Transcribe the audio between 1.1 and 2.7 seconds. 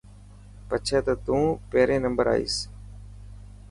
تون پهريون نمبر آئين.